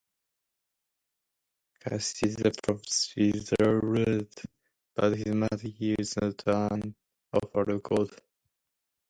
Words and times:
Castiza 1.79 2.47
proves 2.63 3.13
resolute 3.15 4.41
but 4.95 5.15
his 5.15 5.27
mother 5.35 5.67
yields 5.77 6.15
to 6.15 6.67
an 6.73 6.95
offer 7.31 7.69
of 7.75 7.83
gold. 7.83 8.19